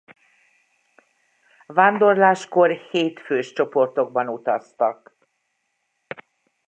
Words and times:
Vándorláskor 1.67 2.71
hét 2.71 3.19
fős 3.19 3.53
csoportokban 3.53 4.27
utaztak. 4.27 5.17